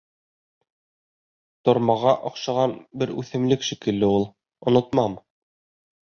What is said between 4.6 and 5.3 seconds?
Онотмам.